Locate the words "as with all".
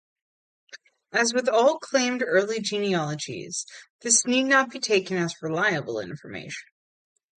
1.11-1.77